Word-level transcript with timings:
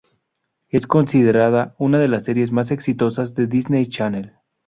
Es 0.69 0.87
considerada 0.87 1.75
una 1.77 1.99
de 1.99 2.07
las 2.07 2.23
series 2.23 2.51
más 2.51 2.71
exitosas 2.71 3.35
de 3.35 3.45
Disney 3.45 3.85
Channel. 3.85 4.33